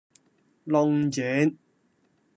[0.63, 1.57] 龍井